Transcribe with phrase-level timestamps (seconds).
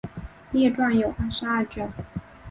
[0.51, 1.93] 列传有二十二卷。